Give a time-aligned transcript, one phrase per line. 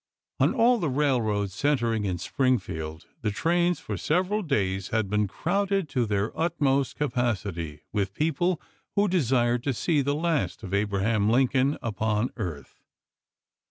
[0.39, 5.87] On all the railroads centering in Springfield the trains for several days had been crowded
[5.89, 8.59] to their utmost capacity with people
[8.95, 12.81] who desired to see the last of Abraham Lincoln upon earth.